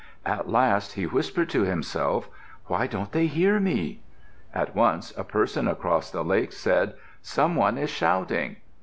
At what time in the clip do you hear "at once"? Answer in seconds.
4.51-5.15